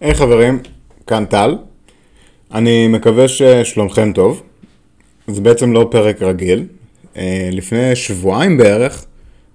היי 0.00 0.10
hey, 0.10 0.14
חברים, 0.14 0.58
כאן 1.06 1.24
טל. 1.24 1.56
אני 2.54 2.88
מקווה 2.88 3.28
ששלומכם 3.28 4.12
טוב. 4.12 4.42
זה 5.26 5.40
בעצם 5.40 5.72
לא 5.72 5.88
פרק 5.90 6.22
רגיל. 6.22 6.66
אה, 7.16 7.48
לפני 7.52 7.96
שבועיים 7.96 8.56
בערך 8.56 9.04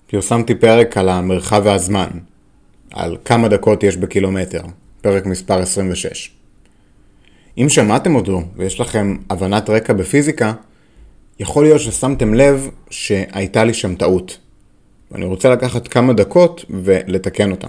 פרסמתי 0.08 0.56
פרק 0.56 0.98
על 0.98 1.10
המרחב 1.10 1.62
והזמן, 1.66 2.08
על 2.94 3.18
כמה 3.26 3.48
דקות 3.48 3.84
יש 3.84 3.98
בקילומטר, 3.98 4.62
פרק 5.02 5.26
מספר 5.26 5.60
26. 5.60 6.32
אם 7.58 7.70
שמעתם 7.70 8.16
אותו 8.16 8.42
ויש 8.56 8.80
לכם 8.80 9.18
הבנת 9.30 9.70
רקע 9.70 9.94
בפיזיקה, 9.94 10.54
יכול 11.40 11.64
להיות 11.64 11.82
ששמתם 11.82 12.34
לב 12.34 12.70
שהייתה 12.90 13.64
לי 13.64 13.74
שם 13.74 13.96
טעות. 13.96 14.38
ואני 15.12 15.26
רוצה 15.26 15.50
לקחת 15.50 15.88
כמה 15.88 16.14
דקות 16.14 16.66
ולתקן 16.70 17.52
אותה. 17.52 17.68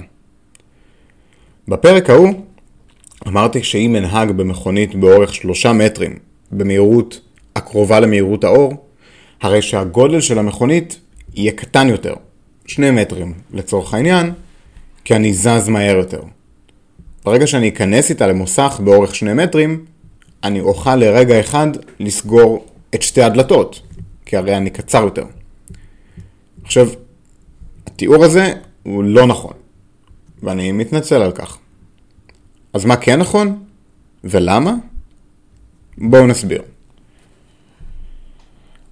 בפרק 1.68 2.10
ההוא 2.10 2.34
אמרתי 3.28 3.62
שאם 3.62 3.96
אנהג 3.96 4.30
במכונית 4.30 4.94
באורך 4.94 5.34
שלושה 5.34 5.72
מטרים 5.72 6.18
במהירות 6.52 7.20
הקרובה 7.56 8.00
למהירות 8.00 8.44
האור, 8.44 8.86
הרי 9.42 9.62
שהגודל 9.62 10.20
של 10.20 10.38
המכונית 10.38 10.98
יהיה 11.34 11.52
קטן 11.52 11.88
יותר, 11.88 12.14
שני 12.66 12.90
מטרים 12.90 13.32
לצורך 13.52 13.94
העניין, 13.94 14.32
כי 15.04 15.16
אני 15.16 15.34
זז 15.34 15.68
מהר 15.68 15.96
יותר. 15.96 16.20
ברגע 17.24 17.46
שאני 17.46 17.68
אכנס 17.68 18.10
איתה 18.10 18.26
למוסך 18.26 18.80
באורך 18.84 19.14
שני 19.14 19.34
מטרים, 19.34 19.84
אני 20.44 20.60
אוכל 20.60 20.96
לרגע 20.96 21.40
אחד 21.40 21.68
לסגור 22.00 22.66
את 22.94 23.02
שתי 23.02 23.22
הדלתות, 23.22 23.80
כי 24.26 24.36
הרי 24.36 24.56
אני 24.56 24.70
קצר 24.70 25.02
יותר. 25.04 25.24
עכשיו, 26.64 26.88
התיאור 27.86 28.24
הזה 28.24 28.52
הוא 28.82 29.04
לא 29.04 29.26
נכון, 29.26 29.52
ואני 30.42 30.72
מתנצל 30.72 31.22
על 31.22 31.32
כך. 31.32 31.58
אז 32.74 32.84
מה 32.84 32.96
כן 32.96 33.20
נכון? 33.20 33.64
ולמה? 34.24 34.74
בואו 35.98 36.26
נסביר. 36.26 36.62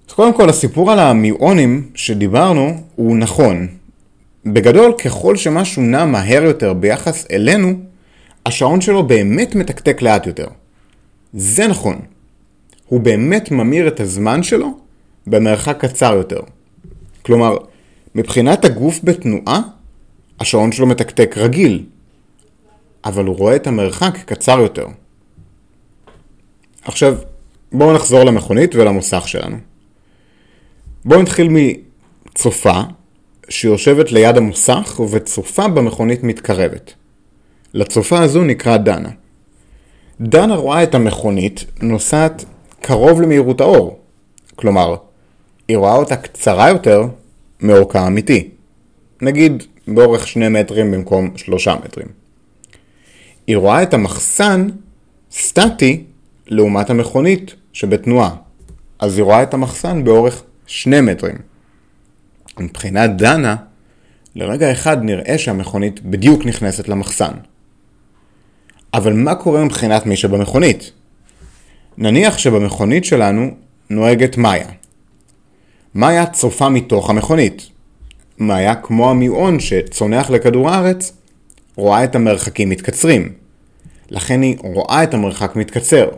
אז 0.09 0.13
קודם 0.13 0.33
כל, 0.33 0.49
הסיפור 0.49 0.91
על 0.91 0.99
המיואנים 0.99 1.89
שדיברנו 1.95 2.83
הוא 2.95 3.17
נכון. 3.17 3.67
בגדול, 4.45 4.93
ככל 5.03 5.35
שמשהו 5.35 5.81
נע 5.81 6.05
מהר 6.05 6.43
יותר 6.43 6.73
ביחס 6.73 7.25
אלינו, 7.31 7.73
השעון 8.45 8.81
שלו 8.81 9.07
באמת 9.07 9.55
מתקתק 9.55 10.01
לאט 10.01 10.27
יותר. 10.27 10.47
זה 11.33 11.67
נכון. 11.67 11.99
הוא 12.87 12.99
באמת 12.99 13.51
ממיר 13.51 13.87
את 13.87 13.99
הזמן 13.99 14.43
שלו 14.43 14.77
במרחק 15.27 15.85
קצר 15.85 16.13
יותר. 16.13 16.39
כלומר, 17.25 17.57
מבחינת 18.15 18.65
הגוף 18.65 18.99
בתנועה, 19.03 19.61
השעון 20.39 20.71
שלו 20.71 20.87
מתקתק 20.87 21.37
רגיל, 21.37 21.85
אבל 23.05 23.25
הוא 23.25 23.37
רואה 23.37 23.55
את 23.55 23.67
המרחק 23.67 24.17
קצר 24.25 24.59
יותר. 24.59 24.87
עכשיו, 26.85 27.15
בואו 27.71 27.93
נחזור 27.93 28.23
למכונית 28.23 28.75
ולמוסך 28.75 29.27
שלנו. 29.27 29.57
בואו 31.05 31.21
נתחיל 31.21 31.47
מצופה 31.49 32.81
שיושבת 33.49 34.11
ליד 34.11 34.37
המוסך 34.37 35.01
וצופה 35.09 35.67
במכונית 35.67 36.23
מתקרבת. 36.23 36.93
לצופה 37.73 38.21
הזו 38.21 38.43
נקרא 38.43 38.77
דנה. 38.77 39.09
דנה 40.21 40.55
רואה 40.55 40.83
את 40.83 40.95
המכונית 40.95 41.65
נוסעת 41.81 42.45
קרוב 42.81 43.21
למהירות 43.21 43.61
האור. 43.61 43.99
כלומר, 44.55 44.95
היא 45.67 45.77
רואה 45.77 45.95
אותה 45.95 46.15
קצרה 46.15 46.69
יותר 46.69 47.03
מאורכה 47.61 47.99
האמיתי. 47.99 48.49
נגיד 49.21 49.63
באורך 49.87 50.27
שני 50.27 50.49
מטרים 50.49 50.91
במקום 50.91 51.37
שלושה 51.37 51.75
מטרים. 51.85 52.22
היא 53.47 53.57
רואה 53.57 53.83
את 53.83 53.93
המחסן 53.93 54.67
סטטי 55.31 56.03
לעומת 56.47 56.89
המכונית 56.89 57.55
שבתנועה. 57.73 58.35
אז 58.99 59.17
היא 59.17 59.23
רואה 59.23 59.43
את 59.43 59.53
המחסן 59.53 60.03
באורך 60.03 60.43
שני 60.67 61.01
מטרים. 61.01 61.35
מבחינת 62.59 63.17
דנה, 63.17 63.55
לרגע 64.35 64.71
אחד 64.71 65.03
נראה 65.03 65.37
שהמכונית 65.37 66.01
בדיוק 66.01 66.45
נכנסת 66.45 66.87
למחסן. 66.87 67.31
אבל 68.93 69.13
מה 69.13 69.35
קורה 69.35 69.65
מבחינת 69.65 70.05
מי 70.05 70.15
שבמכונית? 70.15 70.91
נניח 71.97 72.37
שבמכונית 72.37 73.05
שלנו 73.05 73.51
נוהגת 73.89 74.37
מאיה. 74.37 74.67
מאיה 75.95 76.25
צופה 76.25 76.69
מתוך 76.69 77.09
המכונית. 77.09 77.69
מאיה, 78.39 78.75
כמו 78.75 79.09
המיעון 79.09 79.59
שצונח 79.59 80.29
לכדור 80.29 80.69
הארץ, 80.69 81.13
רואה 81.75 82.03
את 82.03 82.15
המרחקים 82.15 82.69
מתקצרים. 82.69 83.33
לכן 84.09 84.41
היא 84.41 84.57
רואה 84.59 85.03
את 85.03 85.13
המרחק 85.13 85.55
מתקצר. 85.55 86.09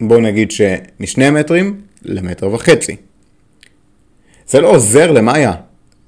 בואו 0.00 0.20
נגיד 0.20 0.50
שמשני 0.50 1.30
מטרים 1.30 1.80
למטר 2.02 2.54
וחצי. 2.54 2.96
זה 4.48 4.60
לא 4.60 4.70
עוזר 4.70 5.12
למאיה, 5.12 5.52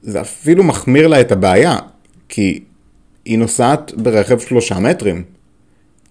זה 0.03 0.21
אפילו 0.21 0.65
מחמיר 0.65 1.07
לה 1.07 1.21
את 1.21 1.33
הבעיה, 1.33 1.77
כי 2.29 2.65
היא 3.25 3.39
נוסעת 3.39 3.95
ברכב 3.95 4.39
שלושה 4.39 4.79
מטרים. 4.79 5.25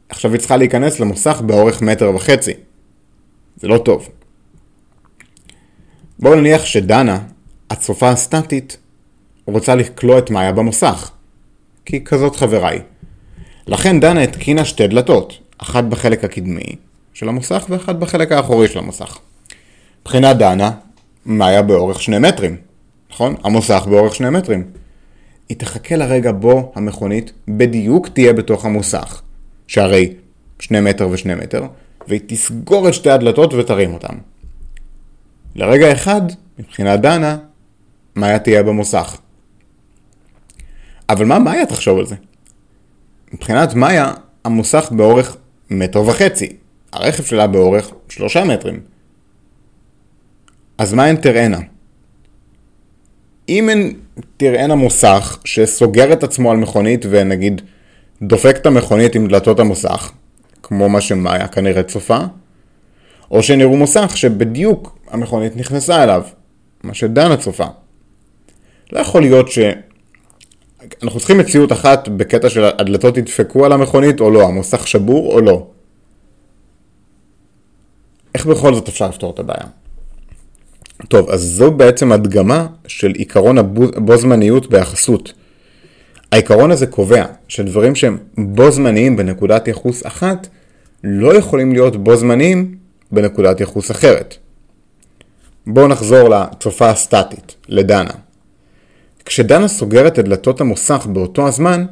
עכשיו 0.10 0.32
היא 0.32 0.40
צריכה 0.40 0.58
להיכנס 0.58 1.00
למוסך 1.00 1.42
באורך 1.46 1.82
מטר 1.82 2.16
וחצי. 2.16 2.54
זה 3.58 3.68
לא 3.68 3.78
טוב. 3.78 4.10
בואו 6.20 6.36
נניח 6.36 6.66
שדנה, 6.66 7.20
הצופה 7.70 8.10
הסטטית, 8.10 8.78
רוצה 9.46 9.76
לקלוע 9.76 10.20
את 10.20 10.30
מאיה 10.30 10.52
במוסך. 10.52 11.12
כי 11.88 12.04
כזאת 12.04 12.36
חבריי. 12.36 12.80
לכן 13.68 14.00
דנה 14.00 14.22
התקינה 14.22 14.66
שתי 14.66 14.88
דלתות, 14.88 15.40
אחת 15.58 15.84
בחלק 15.84 16.24
הקדמי 16.24 16.76
של 17.14 17.30
המוסך 17.30 17.66
ואחת 17.70 17.96
בחלק 17.96 18.32
האחורי 18.32 18.68
של 18.68 18.80
המוסך. 18.80 19.18
מבחינת 20.02 20.38
דנה, 20.38 20.72
מאיה 21.26 21.62
באורך 21.62 22.02
שני 22.02 22.20
מטרים, 22.20 22.58
נכון? 23.12 23.36
המוסך 23.44 23.86
באורך 23.90 24.16
שני 24.16 24.30
מטרים. 24.30 24.64
היא 25.50 25.58
תחכה 25.58 25.96
לרגע 25.96 26.32
בו 26.32 26.72
המכונית 26.76 27.32
בדיוק 27.48 28.08
תהיה 28.08 28.34
בתוך 28.34 28.66
המוסך, 28.66 29.22
שהרי 29.68 30.14
שני 30.60 30.80
מטר 30.80 31.10
ושני 31.12 31.36
מטר, 31.36 31.64
והיא 32.08 32.22
תסגור 32.28 32.88
את 32.88 32.94
שתי 32.94 33.10
הדלתות 33.10 33.54
ותרים 33.54 33.94
אותם. 33.94 34.16
לרגע 35.56 35.92
אחד, 35.92 36.22
מבחינת 36.60 37.02
דנה, 37.02 37.38
מאיה 38.16 38.40
תהיה 38.40 38.64
במוסך. 38.64 39.18
אבל 41.10 41.26
מה 41.26 41.40
מאיה 41.40 41.66
תחשוב 41.66 41.98
על 42.00 42.06
זה? 42.06 42.16
מבחינת 43.34 43.74
מאיה, 43.74 44.14
המוסך 44.46 44.92
באורך 44.92 45.38
מטר 45.70 46.02
וחצי. 46.02 46.56
הרכב 46.94 47.24
שלה 47.24 47.48
באורך 47.48 47.92
שלושה 48.10 48.44
מטרים. 48.44 48.80
אז 50.78 50.94
מה 50.94 51.06
הן 51.06 51.16
תראינה? 51.16 51.60
אם 53.50 53.70
הן 53.70 53.94
תראינה 54.38 54.76
מוסך 54.76 55.38
שסוגר 55.46 56.14
את 56.14 56.24
עצמו 56.24 56.52
על 56.52 56.58
מכונית 56.58 57.06
ונגיד 57.10 57.62
דופק 58.22 58.58
את 58.58 58.66
המכונית 58.66 59.16
עם 59.16 59.28
דלתות 59.28 59.60
המוסך, 59.60 60.12
כמו 60.64 60.90
מה 60.90 61.02
שמאיה 61.02 61.48
כנראה 61.48 61.84
צופה, 61.84 62.20
או 63.32 63.44
שהן 63.44 63.62
יראו 63.62 63.78
מוסך 63.78 64.18
שבדיוק 64.18 65.00
המכונית 65.12 65.58
נכנסה 65.58 66.04
אליו, 66.04 66.24
מה 66.84 66.94
שדנה 66.94 67.38
צופה. 67.38 67.66
לא 68.92 69.00
יכול 69.00 69.22
להיות 69.22 69.52
ש... 69.52 69.60
אנחנו 71.04 71.20
צריכים 71.20 71.38
מציאות 71.38 71.72
אחת 71.72 72.08
בקטע 72.10 72.50
של 72.50 72.64
הדלתות 72.64 73.18
ידפקו 73.18 73.66
על 73.66 73.72
המכונית 73.72 74.20
או 74.20 74.32
לא, 74.32 74.48
המוסך 74.48 74.88
שבור 74.88 75.34
או 75.34 75.42
לא. 75.42 75.68
איך 78.36 78.46
בכל 78.46 78.74
זאת 78.74 78.88
אפשר 78.88 79.08
לפתור 79.08 79.32
את 79.34 79.40
הבעיה? 79.40 79.68
טוב, 81.08 81.30
אז 81.30 81.42
זו 81.42 81.72
בעצם 81.72 82.12
הדגמה 82.12 82.68
של 82.88 83.12
עיקרון 83.12 83.58
הבו 83.58 84.18
זמניות 84.18 84.70
ביחסות. 84.70 85.34
העיקרון 86.32 86.72
הזה 86.72 86.88
קובע 86.88 87.26
שדברים 87.48 87.96
שהם 87.96 88.18
בו 88.38 88.72
זמניים 88.72 89.18
בנקודת 89.18 89.68
יחוס 89.68 90.06
אחת, 90.06 90.48
לא 91.04 91.36
יכולים 91.36 91.74
להיות 91.74 91.96
בו 92.04 92.16
זמניים 92.16 92.76
בנקודת 93.12 93.62
יחוס 93.62 93.92
אחרת. 93.92 94.36
בואו 95.68 95.88
נחזור 95.88 96.30
לצופה 96.30 96.90
הסטטית, 96.90 97.56
לדנה. 97.68 98.12
כשדנה 99.28 99.68
סוגרת 99.68 100.20
את 100.20 100.26
דלתות 100.26 100.62
המוסך 100.62 101.08
באותו 101.14 101.48
הזמן, 101.48 101.86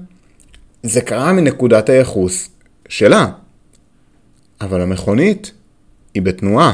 זה 0.84 1.02
קרה 1.02 1.34
מנקודת 1.34 1.90
הייחוס 1.90 2.50
שלה. 2.90 3.28
אבל 4.62 4.82
המכונית 4.82 5.52
היא 6.14 6.22
בתנועה. 6.22 6.74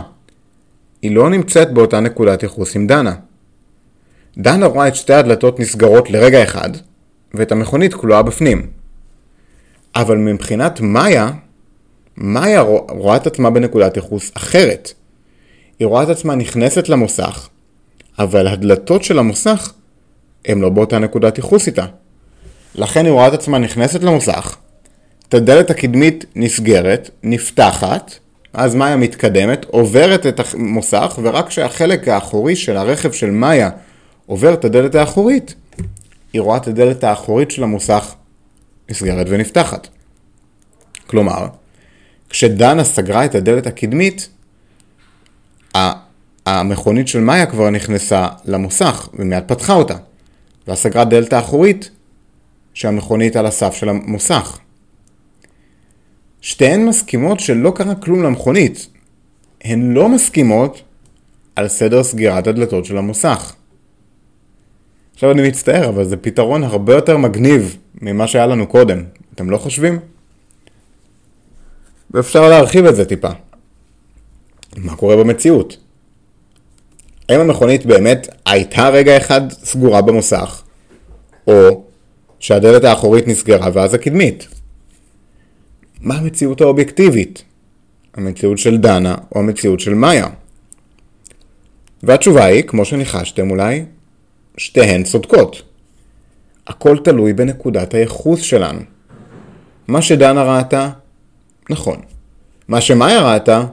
היא 1.01 1.15
לא 1.15 1.29
נמצאת 1.29 1.73
באותה 1.73 1.99
נקודת 1.99 2.43
ייחוס 2.43 2.75
עם 2.75 2.87
דנה. 2.87 3.15
דנה 4.37 4.65
רואה 4.65 4.87
את 4.87 4.95
שתי 4.95 5.13
הדלתות 5.13 5.59
נסגרות 5.59 6.09
לרגע 6.09 6.43
אחד, 6.43 6.69
ואת 7.33 7.51
המכונית 7.51 7.93
כלואה 7.93 8.21
בפנים. 8.21 8.67
אבל 9.95 10.17
מבחינת 10.17 10.81
מאיה, 10.81 11.31
מאיה 12.17 12.61
רואה 12.89 13.17
את 13.17 13.27
עצמה 13.27 13.49
בנקודת 13.49 13.95
ייחוס 13.95 14.31
אחרת. 14.37 14.93
היא 15.79 15.87
רואה 15.87 16.03
את 16.03 16.09
עצמה 16.09 16.35
נכנסת 16.35 16.89
למוסך, 16.89 17.49
אבל 18.19 18.47
הדלתות 18.47 19.03
של 19.03 19.19
המוסך 19.19 19.73
הם 20.45 20.61
לא 20.61 20.69
באותה 20.69 20.99
נקודת 20.99 21.37
ייחוס 21.37 21.67
איתה. 21.67 21.85
לכן 22.75 23.05
היא 23.05 23.11
רואה 23.11 23.27
את 23.27 23.33
עצמה 23.33 23.57
נכנסת 23.57 24.03
למוסך, 24.03 24.57
הדלת 25.33 25.69
הקדמית 25.69 26.25
נסגרת, 26.35 27.09
נפתחת, 27.23 28.11
אז 28.53 28.75
מאיה 28.75 28.95
מתקדמת, 28.97 29.65
עוברת 29.65 30.25
את 30.25 30.39
המוסך, 30.53 31.19
ורק 31.23 31.47
כשהחלק 31.47 32.07
האחורי 32.07 32.55
של 32.55 32.77
הרכב 32.77 33.11
של 33.11 33.31
מאיה 33.31 33.69
עובר 34.25 34.53
את 34.53 34.65
הדלת 34.65 34.95
האחורית, 34.95 35.55
היא 36.33 36.41
רואה 36.41 36.57
את 36.57 36.67
הדלת 36.67 37.03
האחורית 37.03 37.51
של 37.51 37.63
המוסך 37.63 38.13
נסגרת 38.89 39.27
ונפתחת. 39.29 39.87
כלומר, 41.07 41.47
כשדנה 42.29 42.83
סגרה 42.83 43.25
את 43.25 43.35
הדלת 43.35 43.67
הקדמית, 43.67 44.29
המכונית 46.45 47.07
של 47.07 47.19
מאיה 47.19 47.45
כבר 47.45 47.69
נכנסה 47.69 48.27
למוסך 48.45 49.09
ומיד 49.13 49.43
פתחה 49.47 49.73
אותה. 49.73 49.95
ואז 50.71 50.79
סגרה 50.79 51.05
דלת 51.05 51.33
האחורית 51.33 51.89
שהמכונית 52.73 53.35
על 53.35 53.45
הסף 53.45 53.73
של 53.73 53.89
המוסך. 53.89 54.59
שתיהן 56.41 56.85
מסכימות 56.85 57.39
שלא 57.39 57.71
קרה 57.75 57.95
כלום 57.95 58.23
למכונית. 58.23 58.87
הן 59.63 59.91
לא 59.91 60.09
מסכימות 60.09 60.81
על 61.55 61.67
סדר 61.67 62.03
סגירת 62.03 62.47
הדלתות 62.47 62.85
של 62.85 62.97
המוסך. 62.97 63.55
עכשיו 65.13 65.31
אני 65.31 65.47
מצטער, 65.47 65.89
אבל 65.89 66.03
זה 66.03 66.17
פתרון 66.17 66.63
הרבה 66.63 66.93
יותר 66.93 67.17
מגניב 67.17 67.77
ממה 68.01 68.27
שהיה 68.27 68.47
לנו 68.47 68.67
קודם. 68.67 69.03
אתם 69.35 69.49
לא 69.49 69.57
חושבים? 69.57 69.99
ואפשר 72.11 72.49
להרחיב 72.49 72.85
את 72.85 72.95
זה 72.95 73.05
טיפה. 73.05 73.29
מה 74.77 74.95
קורה 74.95 75.15
במציאות? 75.15 75.77
האם 77.29 77.39
המכונית 77.39 77.85
באמת 77.85 78.27
הייתה 78.45 78.89
רגע 78.89 79.17
אחד 79.17 79.51
סגורה 79.51 80.01
במוסך, 80.01 80.61
או 81.47 81.83
שהדלת 82.39 82.83
האחורית 82.83 83.27
נסגרה 83.27 83.69
ואז 83.73 83.93
הקדמית? 83.93 84.47
מה 86.01 86.15
המציאות 86.15 86.61
האובייקטיבית? 86.61 87.43
המציאות 88.13 88.57
של 88.57 88.77
דנה 88.77 89.15
או 89.35 89.39
המציאות 89.39 89.79
של 89.79 89.93
מאיה? 89.93 90.27
והתשובה 92.03 92.45
היא, 92.45 92.63
כמו 92.63 92.85
שניחשתם 92.85 93.51
אולי, 93.51 93.85
שתיהן 94.57 95.03
צודקות. 95.03 95.61
הכל 96.67 96.97
תלוי 97.03 97.33
בנקודת 97.33 97.93
הייחוס 97.93 98.41
שלנו. 98.41 98.79
מה 99.87 100.01
שדנה 100.01 100.43
ראתה, 100.43 100.89
נכון. 101.69 102.01
מה 102.67 102.81
שמאיה 102.81 103.33
ראתה, 103.33 103.65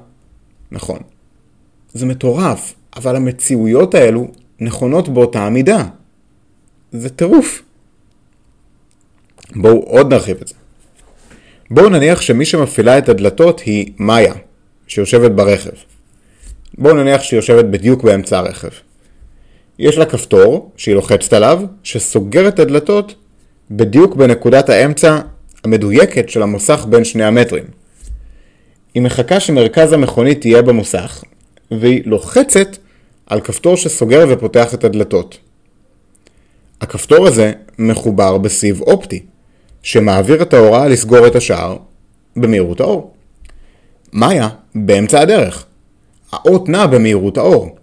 נכון. 0.70 0.98
זה 1.94 2.06
מטורף, 2.06 2.74
אבל 2.98 3.16
המציאויות 3.16 3.94
האלו 3.94 4.28
נכונות 4.60 5.08
באותה 5.08 5.46
המידה. 5.46 5.84
זה 6.92 7.08
טירוף. 7.08 7.62
בואו 9.56 9.82
עוד 9.82 10.14
נרחיב 10.14 10.36
את 10.42 10.48
זה. 10.48 10.54
בואו 11.70 11.88
נניח 11.88 12.20
שמי 12.20 12.44
שמפעילה 12.44 12.98
את 12.98 13.08
הדלתות 13.08 13.60
היא 13.60 13.92
מאיה, 13.98 14.34
שיושבת 14.86 15.30
ברכב. 15.30 15.70
בואו 16.78 16.94
נניח 16.94 17.22
שהיא 17.22 17.38
יושבת 17.38 17.64
בדיוק 17.64 18.02
באמצע 18.02 18.38
הרכב. 18.38 18.68
יש 19.78 19.98
לה 19.98 20.06
כפתור 20.06 20.72
שהיא 20.76 20.94
לוחצת 20.94 21.32
עליו, 21.32 21.62
שסוגר 21.82 22.48
את 22.48 22.58
הדלתות 22.58 23.14
בדיוק 23.70 24.16
בנקודת 24.16 24.68
האמצע 24.68 25.18
המדויקת 25.64 26.28
של 26.28 26.42
המוסך 26.42 26.86
בין 26.88 27.04
שני 27.04 27.24
המטרים. 27.24 27.64
היא 28.94 29.02
מחכה 29.02 29.40
שמרכז 29.40 29.92
המכונית 29.92 30.44
יהיה 30.44 30.62
במוסך, 30.62 31.24
והיא 31.70 32.02
לוחצת 32.06 32.76
על 33.28 33.40
כפתור 33.40 33.76
שסוגר 33.76 34.26
ופותח 34.28 34.75
את 34.75 34.84
הדלתות. 34.84 35.38
הכפתור 36.80 37.26
הזה 37.26 37.52
מחובר 37.78 38.38
בסיב 38.38 38.80
אופטי, 38.80 39.22
שמעביר 39.82 40.42
את 40.42 40.54
ההוראה 40.54 40.88
לסגור 40.88 41.26
את 41.26 41.36
השער 41.36 41.76
במהירות 42.36 42.80
האור. 42.80 43.14
מאיה 44.12 44.48
באמצע 44.75 45.20
הדרך. 45.20 45.66
האות 46.32 46.69
נע 46.69 46.86
במהירות 46.86 47.38
האור. 47.38 47.76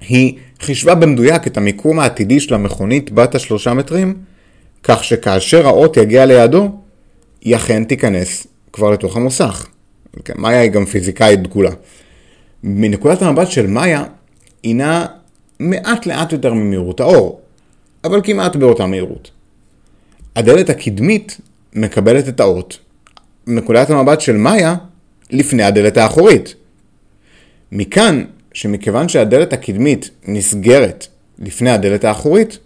היא 0.00 0.38
חישבה 0.60 0.94
במדויק 0.94 1.46
את 1.46 1.56
המיקום 1.56 1.98
העתידי 1.98 2.40
של 2.40 2.54
המכונית 2.54 3.10
בת 3.10 3.34
השלושה 3.34 3.74
מטרים, 3.74 4.14
כך 4.82 5.04
שכאשר 5.04 5.66
האות 5.66 5.96
יגיע 5.96 6.26
לידו, 6.26 6.70
היא 7.40 7.56
אכן 7.56 7.84
תיכנס 7.84 8.46
כבר 8.72 8.90
לתוך 8.90 9.16
המוסך. 9.16 9.66
כן, 10.24 10.34
מאיה 10.36 10.60
היא 10.60 10.70
גם 10.70 10.84
פיזיקאית 10.84 11.42
דגולה. 11.42 11.70
מנקודת 12.62 13.22
המבט 13.22 13.50
של 13.50 13.66
מאיה, 13.66 14.04
היא 14.62 14.74
נעה 14.76 15.06
מעט 15.60 16.06
לאט 16.06 16.32
יותר 16.32 16.54
ממהירות 16.54 17.00
האור, 17.00 17.40
אבל 18.04 18.20
כמעט 18.24 18.56
באותה 18.56 18.86
מהירות. 18.86 19.30
הדלת 20.36 20.70
הקדמית 20.70 21.40
מקבלת 21.74 22.28
את 22.28 22.40
האות. 22.40 22.78
מנקודת 23.46 23.90
המבט 23.90 24.20
של 24.20 24.36
מאיה, 24.36 24.74
לפני 25.30 25.62
הדלת 25.62 25.96
האחורית. 25.96 26.54
מכאן 27.72 28.24
שמכיוון 28.52 29.08
שהדלת 29.08 29.52
הקדמית 29.52 30.10
נסגרת 30.28 31.06
לפני 31.38 31.70
הדלת 31.70 32.04
האחורית, 32.04 32.58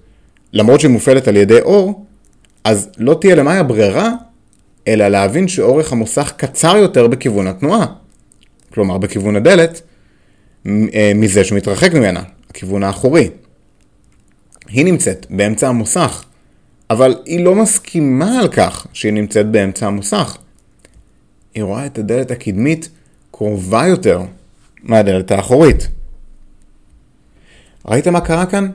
למרות 0.52 0.80
שהיא 0.80 0.90
מופעלת 0.90 1.28
על 1.28 1.36
ידי 1.36 1.60
אור, 1.60 2.04
אז 2.64 2.88
לא 2.98 3.16
תהיה 3.20 3.34
למאיה 3.34 3.62
ברירה, 3.62 4.12
אלא 4.88 5.08
להבין 5.08 5.48
שאורך 5.48 5.92
המוסך 5.92 6.32
קצר 6.36 6.76
יותר 6.76 7.06
בכיוון 7.06 7.46
התנועה. 7.46 7.86
כלומר, 8.74 8.98
בכיוון 8.98 9.36
הדלת, 9.36 9.80
מזה 11.14 11.44
שמתרחק 11.44 11.94
ממנה, 11.94 12.22
הכיוון 12.50 12.82
האחורי. 12.82 13.30
היא 14.68 14.84
נמצאת 14.84 15.26
באמצע 15.30 15.68
המוסך, 15.68 16.24
אבל 16.90 17.16
היא 17.24 17.44
לא 17.44 17.54
מסכימה 17.54 18.38
על 18.38 18.48
כך 18.48 18.86
שהיא 18.92 19.12
נמצאת 19.12 19.46
באמצע 19.50 19.86
המוסך. 19.86 20.36
היא 21.54 21.62
רואה 21.62 21.86
את 21.86 21.98
הדלת 21.98 22.30
הקדמית 22.30 22.88
קרובה 23.30 23.86
יותר 23.86 24.20
מהדלת 24.82 25.30
האחורית. 25.30 25.88
ראית 27.88 28.08
מה 28.08 28.20
קרה 28.20 28.46
כאן? 28.46 28.68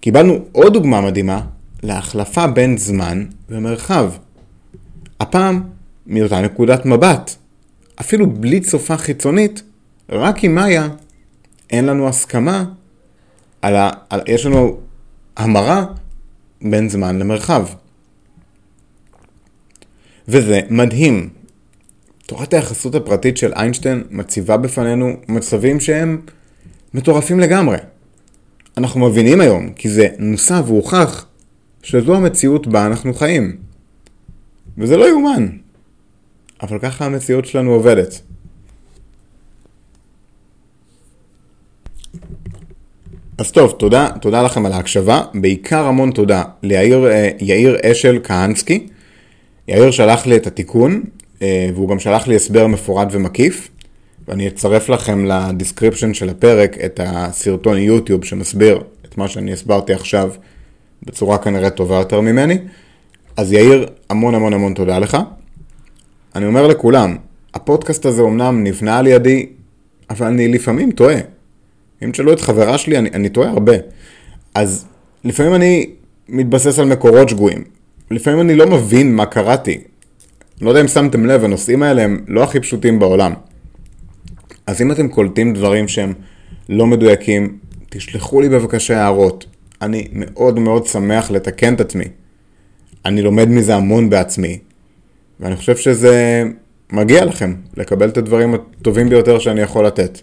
קיבלנו 0.00 0.38
עוד 0.52 0.72
דוגמה 0.72 1.00
מדהימה 1.00 1.40
להחלפה 1.82 2.46
בין 2.46 2.78
זמן 2.78 3.24
ומרחב. 3.48 4.10
הפעם 5.20 5.62
מאותה 6.06 6.40
נקודת 6.40 6.86
מבט. 6.86 7.34
אפילו 8.00 8.30
בלי 8.30 8.60
צופה 8.60 8.96
חיצונית, 8.96 9.62
רק 10.08 10.44
עם 10.44 10.54
מאיה 10.54 10.88
אין 11.70 11.86
לנו 11.86 12.08
הסכמה, 12.08 12.64
על 13.62 13.76
ה... 13.76 13.90
על... 14.10 14.20
יש 14.26 14.46
לנו 14.46 14.80
המרה 15.36 15.84
בין 16.62 16.88
זמן 16.88 17.18
למרחב. 17.18 17.66
וזה 20.28 20.60
מדהים. 20.70 21.28
תורת 22.26 22.54
היחסות 22.54 22.94
הפרטית 22.94 23.36
של 23.36 23.52
איינשטיין 23.52 24.04
מציבה 24.10 24.56
בפנינו 24.56 25.12
מצבים 25.28 25.80
שהם 25.80 26.20
מטורפים 26.94 27.40
לגמרי. 27.40 27.76
אנחנו 28.78 29.00
מבינים 29.00 29.40
היום, 29.40 29.72
כי 29.72 29.88
זה 29.88 30.08
נוסה 30.18 30.60
והוכח, 30.66 31.26
שזו 31.82 32.14
המציאות 32.16 32.66
בה 32.66 32.86
אנחנו 32.86 33.14
חיים. 33.14 33.56
וזה 34.78 34.96
לא 34.96 35.08
יאומן. 35.08 35.48
אבל 36.62 36.78
ככה 36.78 37.06
המציאות 37.06 37.44
שלנו 37.44 37.70
עובדת. 37.70 38.20
אז 43.38 43.52
טוב, 43.52 43.74
תודה, 43.78 44.08
תודה 44.20 44.42
לכם 44.42 44.66
על 44.66 44.72
ההקשבה. 44.72 45.22
בעיקר 45.34 45.86
המון 45.86 46.10
תודה 46.10 46.42
ליאיר 46.62 47.06
יאיר 47.40 47.76
אשל 47.82 48.18
כהנסקי. 48.24 48.86
יאיר 49.68 49.90
שלח 49.90 50.26
לי 50.26 50.36
את 50.36 50.46
התיקון, 50.46 51.02
אה, 51.42 51.68
והוא 51.74 51.88
גם 51.88 51.98
שלח 51.98 52.26
לי 52.26 52.36
הסבר 52.36 52.66
מפורט 52.66 53.08
ומקיף, 53.10 53.68
ואני 54.28 54.48
אצרף 54.48 54.88
לכם 54.88 55.24
ל 55.24 55.31
description 55.31 56.14
של 56.14 56.28
הפרק 56.28 56.78
את 56.84 57.00
הסרטון 57.04 57.78
יוטיוב 57.78 58.24
שמסביר 58.24 58.82
את 59.04 59.18
מה 59.18 59.28
שאני 59.28 59.52
הסברתי 59.52 59.92
עכשיו 59.92 60.30
בצורה 61.02 61.38
כנראה 61.38 61.70
טובה 61.70 61.96
יותר 61.96 62.20
ממני. 62.20 62.58
אז 63.36 63.52
יאיר, 63.52 63.86
המון 64.10 64.34
המון 64.34 64.52
המון 64.52 64.74
תודה 64.74 64.98
לך. 64.98 65.16
אני 66.34 66.46
אומר 66.46 66.66
לכולם, 66.66 67.16
הפודקאסט 67.54 68.06
הזה 68.06 68.22
אמנם 68.22 68.64
נבנה 68.64 68.98
על 68.98 69.06
ידי, 69.06 69.46
אבל 70.10 70.26
אני 70.26 70.48
לפעמים 70.48 70.90
טועה. 70.90 71.33
אם 72.04 72.10
תשאלו 72.10 72.32
את 72.32 72.40
חברה 72.40 72.78
שלי, 72.78 72.98
אני, 72.98 73.10
אני 73.14 73.28
טועה 73.28 73.50
הרבה. 73.50 73.72
אז 74.54 74.86
לפעמים 75.24 75.54
אני 75.54 75.90
מתבסס 76.28 76.78
על 76.78 76.84
מקורות 76.84 77.28
שגויים. 77.28 77.64
לפעמים 78.10 78.40
אני 78.40 78.54
לא 78.54 78.66
מבין 78.66 79.16
מה 79.16 79.26
קראתי. 79.26 79.78
לא 80.60 80.68
יודע 80.68 80.80
אם 80.80 80.88
שמתם 80.88 81.26
לב, 81.26 81.44
הנושאים 81.44 81.82
האלה 81.82 82.02
הם 82.02 82.24
לא 82.28 82.42
הכי 82.42 82.60
פשוטים 82.60 82.98
בעולם. 82.98 83.32
אז 84.66 84.82
אם 84.82 84.92
אתם 84.92 85.08
קולטים 85.08 85.52
דברים 85.52 85.88
שהם 85.88 86.12
לא 86.68 86.86
מדויקים, 86.86 87.58
תשלחו 87.90 88.40
לי 88.40 88.48
בבקשה 88.48 89.00
הערות. 89.00 89.46
אני 89.82 90.08
מאוד 90.12 90.58
מאוד 90.58 90.86
שמח 90.86 91.30
לתקן 91.30 91.74
את 91.74 91.80
עצמי. 91.80 92.04
אני 93.04 93.22
לומד 93.22 93.48
מזה 93.48 93.74
המון 93.74 94.10
בעצמי, 94.10 94.58
ואני 95.40 95.56
חושב 95.56 95.76
שזה 95.76 96.44
מגיע 96.92 97.24
לכם 97.24 97.54
לקבל 97.76 98.08
את 98.08 98.16
הדברים 98.16 98.54
הטובים 98.54 99.08
ביותר 99.08 99.38
שאני 99.38 99.60
יכול 99.60 99.86
לתת. 99.86 100.18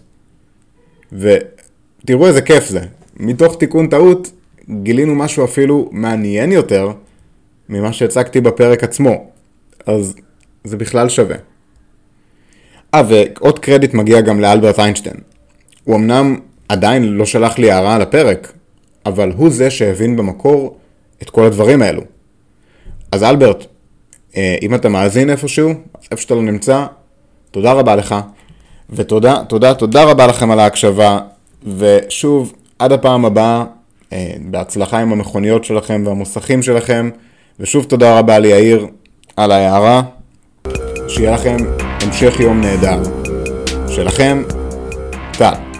ותראו 2.04 2.26
איזה 2.26 2.42
כיף 2.42 2.68
זה. 2.68 2.80
מתוך 3.16 3.56
תיקון 3.58 3.86
טעות 3.86 4.32
גילינו 4.70 5.14
משהו 5.14 5.44
אפילו 5.44 5.88
מעניין 5.92 6.52
יותר 6.52 6.92
ממה 7.68 7.92
שהצגתי 7.92 8.40
בפרק 8.40 8.84
עצמו. 8.84 9.30
אז 9.86 10.14
זה 10.64 10.76
בכלל 10.76 11.08
שווה. 11.08 11.36
אה, 12.94 13.02
ועוד 13.08 13.58
קרדיט 13.58 13.94
מגיע 13.94 14.20
גם 14.20 14.40
לאלברט 14.40 14.78
איינשטיין. 14.78 15.16
הוא 15.84 15.96
אמנם 15.96 16.36
עדיין 16.68 17.04
לא 17.04 17.26
שלח 17.26 17.58
לי 17.58 17.70
הערה 17.70 17.94
על 17.94 18.02
הפרק, 18.02 18.52
אבל 19.06 19.32
הוא 19.36 19.50
זה 19.50 19.70
שהבין 19.70 20.16
במקור 20.16 20.76
את 21.22 21.30
כל 21.30 21.44
הדברים 21.44 21.82
האלו. 21.82 22.02
אז 23.12 23.22
אלברט, 23.22 23.66
אה, 24.36 24.56
אם 24.62 24.74
אתה 24.74 24.88
מאזין 24.88 25.30
איפשהו, 25.30 25.74
איפה 26.10 26.22
שאתה 26.22 26.34
לא 26.34 26.42
נמצא, 26.42 26.86
תודה 27.50 27.72
רבה 27.72 27.96
לך, 27.96 28.14
ותודה, 28.90 29.44
תודה, 29.48 29.74
תודה 29.74 30.04
רבה 30.04 30.26
לכם 30.26 30.50
על 30.50 30.60
ההקשבה, 30.60 31.18
ושוב, 31.78 32.52
עד 32.78 32.92
הפעם 32.92 33.24
הבאה, 33.24 33.64
אה, 34.12 34.32
בהצלחה 34.40 34.98
עם 34.98 35.12
המכוניות 35.12 35.64
שלכם 35.64 36.02
והמוסכים 36.06 36.62
שלכם, 36.62 37.10
ושוב 37.60 37.84
תודה 37.84 38.18
רבה 38.18 38.38
ליאיר 38.38 38.86
על 39.36 39.52
ההערה, 39.52 40.02
שיהיה 41.08 41.34
לכם 41.34 41.56
המשך 42.00 42.40
יום 42.40 42.60
נהדר. 42.60 43.02
שלכם, 43.88 44.42
טל. 45.38 45.71